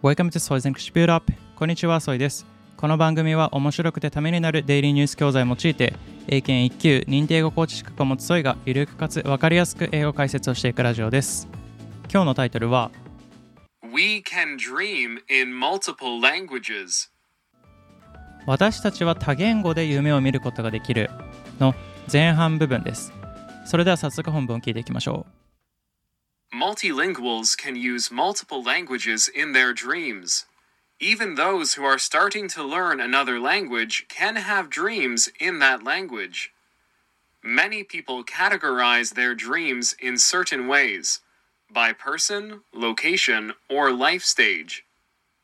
[0.00, 2.46] Welcome to Soy's English Build Up こんにちは、ソイです。
[2.76, 5.92] この番組は面白くてためになるデイリーニュース教材を用いて、
[6.28, 11.48] 英検1級認定英語コーチ資格を持つソイがゆるくかつわかりやすく英語解説をしていくラジオです。
[12.12, 12.92] 今日のタイトルは
[13.82, 17.10] We can dream in multiple languages.
[18.46, 21.10] 私たちは多言語で夢を見ることができる
[21.58, 21.74] の
[22.10, 23.12] 前半部分です。
[23.66, 25.37] それでは早速本文を聞いていきましょう。
[26.54, 30.46] Multilinguals can use multiple languages in their dreams.
[30.98, 36.52] Even those who are starting to learn another language can have dreams in that language.
[37.42, 41.20] Many people categorize their dreams in certain ways
[41.70, 44.84] by person, location, or life stage.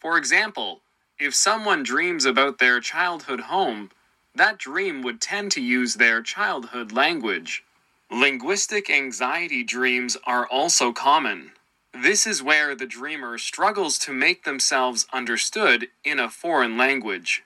[0.00, 0.80] For example,
[1.18, 3.90] if someone dreams about their childhood home,
[4.34, 7.62] that dream would tend to use their childhood language.
[8.10, 11.52] Linguistic anxiety dreams are also common.
[11.92, 17.44] This is where the dreamer struggles to make themselves understood in a foreign language.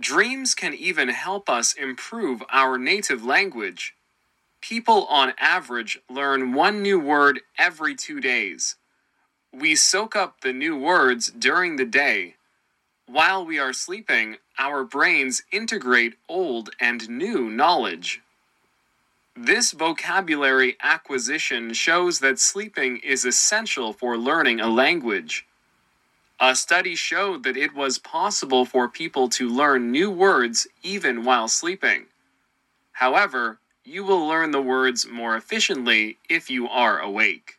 [0.00, 3.94] Dreams can even help us improve our native language.
[4.60, 8.76] People on average learn one new word every two days.
[9.52, 12.36] We soak up the new words during the day.
[13.06, 18.22] While we are sleeping, our brains integrate old and new knowledge.
[19.38, 25.46] This vocabulary acquisition shows that sleeping is essential for learning a language.
[26.40, 31.48] A study showed that it was possible for people to learn new words even while
[31.48, 32.06] sleeping.
[32.92, 37.58] However, you will learn the words more efficiently if you are awake.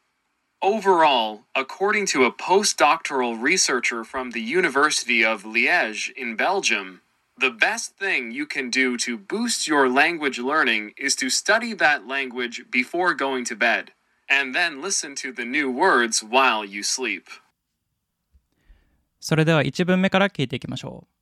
[0.63, 7.01] Overall, according to a postdoctoral researcher from the University of Liège in Belgium,
[7.38, 12.06] the best thing you can do to boost your language learning is to study that
[12.06, 13.92] language before going to bed,
[14.28, 17.26] and then listen to the new words while you sleep.
[19.20, 21.12] それでは1文目から聞いていきましょう。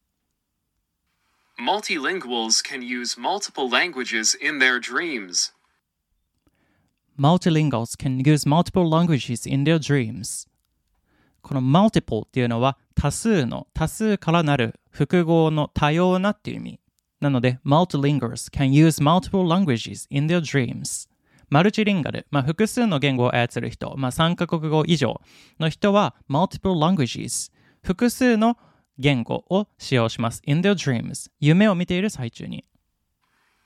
[1.62, 5.52] Multilinguals can use multiple languages in their dreams.
[7.18, 10.46] Multilinguals can use multiple languages in their dreams.
[11.45, 16.79] この multiple っていうのは多数の多数からなる複合の多様なっていう意味。
[17.21, 21.07] なので multilinguals can use multiple languages in their dreams.
[21.49, 25.21] マルチリンガル、まあ、複数の言語を操る人、まあ、3カ国語以上
[25.59, 27.51] の人は multiple languages
[27.83, 28.57] 複数の
[28.97, 30.41] 言語を使用します。
[30.47, 32.65] in their dreams 夢を見ている最中に。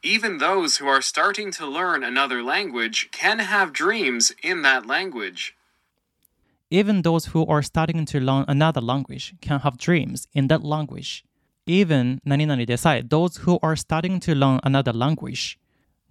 [0.03, 5.53] Even those who are starting to learn another language can have dreams in that language.
[6.71, 11.23] Even those who are starting to learn another language can have dreams in that language.
[11.65, 15.57] Even 何々でさえ those who are starting to learn another language.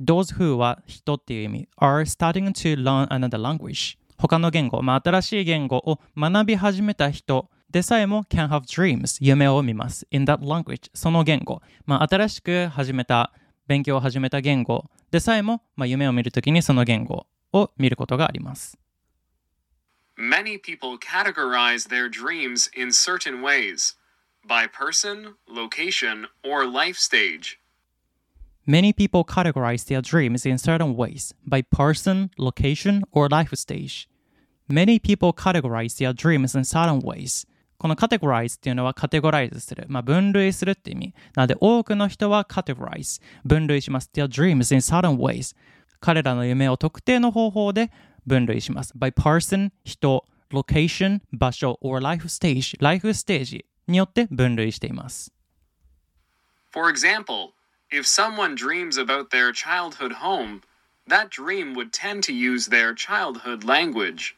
[0.01, 3.99] Those who は人っていう意味 are starting to learn another language.
[4.19, 13.33] 他の言語、まあ、新しい言語を学び始めた人でさえも can have dreams 夢を見ます in that language その言語、まあ、新しく始めた
[13.69, 18.77] 勉強を始めた言語でさえも、まあ、夢を見るときにその言語を見ることがあります
[20.18, 23.96] Many people categorize their dreams in certain ways
[24.48, 27.60] by person, location, or life stage.
[28.66, 34.08] Many people categorize their dreams in certain ways by person, location, or life stage.
[34.70, 37.46] Many people categorize their dreams in certain ways.
[37.78, 39.86] この categorize っていうのは categorize する。
[39.90, 41.14] まあ、分類するって意味。
[41.36, 44.10] なので多くの人は categorize 分類します。
[44.14, 45.54] their dreams in certain ways.
[46.00, 47.92] 彼らの夢を特定の方法で
[48.28, 48.94] 分類します。
[48.98, 55.32] by person 人、location 場所 or life stage ライフステージによって分類しています。
[56.72, 57.52] For example,
[57.92, 60.62] if someone dreams about their childhood home,
[61.08, 64.36] that dream would tend to use their childhood language.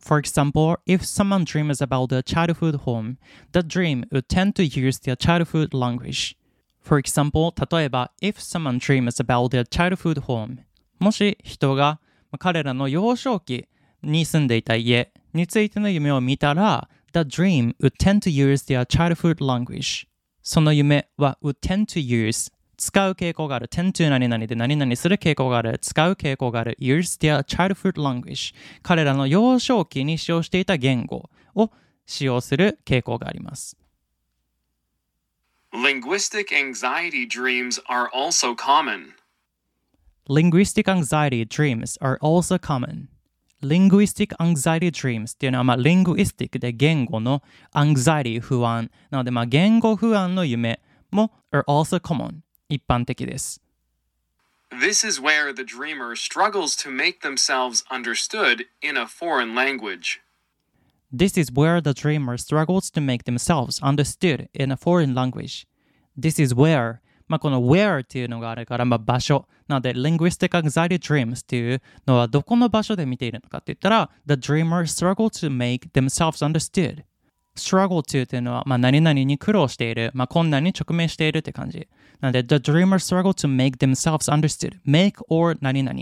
[0.00, 3.16] For example, if someone dreams about their childhood home,
[3.52, 6.36] that dream would tend to use their childhood language.
[6.80, 10.58] For example, 例えば、if someone dreams about their childhood home
[10.98, 12.00] もし人がまあ
[12.39, 13.67] 彼らの幼少期
[14.03, 20.07] に住んでいた家についての夢を見たら、that dream would tend to use their childhood language.
[20.41, 31.69] その夢は would tend to use 使う傾向がある tend to 何々で何々する傾向がある使う傾向がある use their childhood language 彼らの幼少期に使用していた言語を
[32.07, 33.77] 使用する傾向があります
[35.73, 39.13] Linguistic anxiety dreams are also common.
[40.30, 43.08] Linguistic anxiety dreams are also common
[43.62, 47.42] Linguistic anxiety dreams っていうのは、まあ、linguistic で言語の
[47.74, 50.80] anxiety 不安なので、まあ、言語不安の夢
[51.10, 53.62] も are also common 一般的です。
[54.70, 60.20] This is where the dreamer struggles to make themselves understood in a foreign language.
[61.10, 65.66] This is where the dreamer struggles to make themselves understood in a foreign language.
[66.16, 67.00] This is where
[67.31, 69.47] まあ、この where っていうのがあるから、まあ、場所。
[69.69, 77.03] なので、linguistic anxiety dreams っていうのはどこの場所で見ているのかって言ったら、the dreamer struggle to make themselves understood.
[77.55, 81.87] struggle to っていうのは、まあ、何々に苦労している、まあ、困難に直面しているって感じ。
[82.19, 84.77] なので、the dreamer struggle to make themselves understood.
[84.85, 85.97] make or 何々。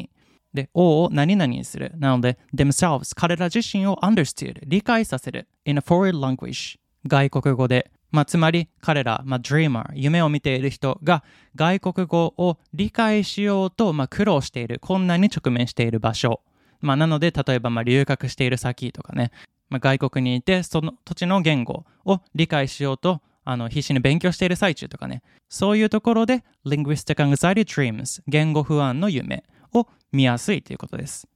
[0.51, 1.91] で、O を何々にする。
[1.97, 5.47] なので、themselves、彼ら自身を understood、理解させる。
[5.65, 7.91] in a foreign language、外国語で。
[8.11, 11.23] まあ、つまり彼ら、まあ、dreamer、夢を見ている人が
[11.55, 16.41] 外国語を理解しようと、まあ、苦労している、困難に直面している場所。
[16.81, 19.31] まあ、なので、例えば、まあ、留学している先とかね、
[19.69, 31.27] まあ、外国にいて、その土地の言語を理解しようと、あの必死に勉強している最中とかね、そういうところで、linguistic anxiety dreams、言語不安の夢を見やすいということです。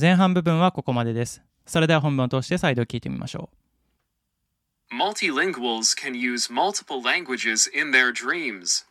[0.00, 1.42] 前半部分はここまでです。
[1.64, 3.65] それでは本文を通して再度聞いてみましょう。
[4.92, 8.84] Multilinguals can use multiple languages in their dreams.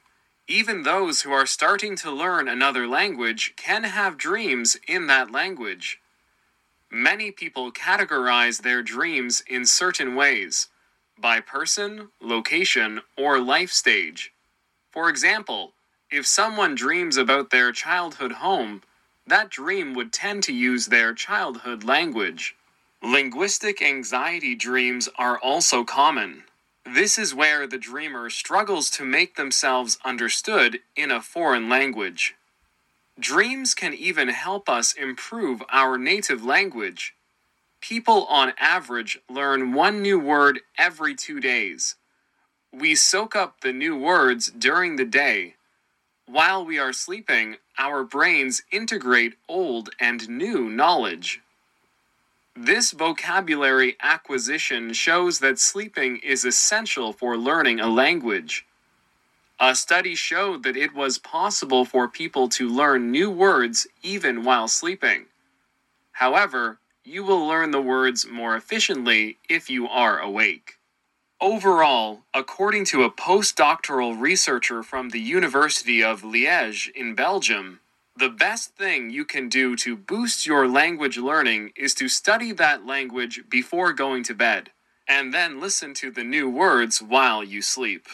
[0.48, 6.00] Even those who are starting to learn another language can have dreams in that language.
[6.92, 10.68] Many people categorize their dreams in certain ways
[11.18, 14.34] by person, location, or life stage.
[14.92, 15.74] For example,
[16.12, 18.84] if someone dreams about their childhood home,
[19.26, 22.56] that dream would tend to use their childhood language.
[23.06, 26.44] Linguistic anxiety dreams are also common.
[26.92, 32.34] This is where the dreamer struggles to make themselves understood in a foreign language.
[33.20, 37.14] Dreams can even help us improve our native language.
[37.80, 41.98] People on average learn one new word every two days.
[42.74, 45.58] We soak up the new words during the day.
[46.26, 51.42] While we are sleeping, our brains integrate old and new knowledge.
[52.58, 58.66] This vocabulary acquisition shows that sleeping is essential for learning a language.
[59.60, 64.70] A study showed that it was possible for people to learn new words even while
[64.70, 65.26] sleeping.
[66.14, 70.78] However, you will learn the words more efficiently if you are awake.
[71.42, 77.82] Overall, according to a postdoctoral researcher from the University of Liège in Belgium,
[78.18, 82.86] the best thing you can do to boost your language learning is to study that
[82.86, 84.72] language before going to bed,
[85.08, 88.08] and then listen to the new words while you sleep.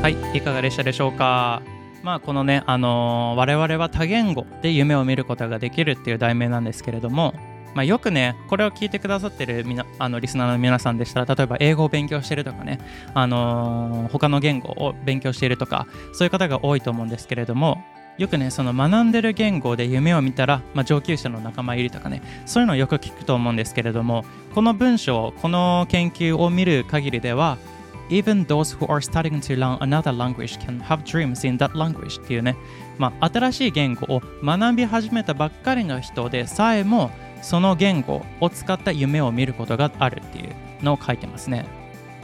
[0.00, 1.60] はい、いかがでしたでしょうか
[2.04, 7.34] まあこのね、あのー、我々は多言語で夢を見ることができるっていう題名なんですけれども、
[7.76, 12.80] まあ、よくね、これを聞いてくださってるみなあのリスナーの皆さんでしたら、例えば英語を勉強してるとかね、
[13.12, 17.84] あのー、他の言語を勉強しているとか、そういう方が多いと思うんですけれども、
[18.16, 24.24] よくね、その学んでる言語で夢を見たら、まあ、上級者の仲間入りとかね、そういうのをよく聞くと思うんですけれども、
[24.54, 27.58] この文章、この研究を見る限りでは、
[28.08, 32.56] Even those who are starting to learn another language can have dreams in that language っていうね、
[32.96, 37.10] まあ、新しい言語を学び始めたばっかりの人でさえも、
[37.42, 41.66] その言語を使った夢を見ることがあるっていうのを書いてますね。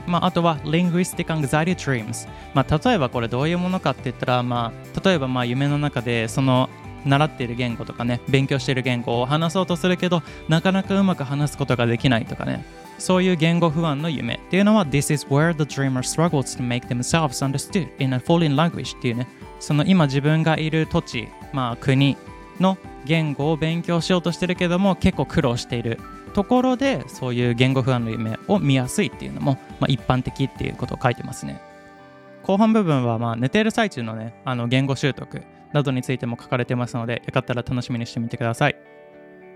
[0.06, 6.68] まあ、あとは Linguistic Anxiety Dreams、まあ、例えばこれどういうものかって言ったら、まあ、例えばまあ夢の中でその
[7.04, 12.64] 習っている言語とかね勉強している言語を話そうとするけどなかなかうまく話すことができないとかね。
[12.98, 19.26] そういう言語不安の夢っていうのは This is where the dreamer struggles to make themselves understood in a foreign language っていうね。
[19.58, 22.16] その今自分がいる土地、まあ、国
[22.60, 25.98] の言語を勉強しようとしてるけども結構苦労している
[26.34, 31.60] ところでそういう言語不安の夢を見やすいっていうのも、まあ、一般的っていうことを書いてますね。
[32.42, 35.42] 後半部分はまあ寝ている最中のねあの言語習得
[35.72, 38.76] などについても書かれてますのでよかったら楽しみにしてみてください。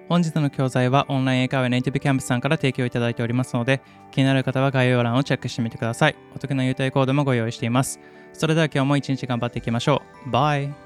[0.09, 3.81] 本日の教材はオンライン英会話ネイティブキャンプさんから提供いただいておりますので
[4.13, 6.17] 気になる方は概要欄をチェックしてみてください。
[6.35, 7.99] お得な優待コードもご用意しています。
[8.33, 10.31] それでは今日も一日頑張っていきましょう。
[10.31, 10.86] バイ。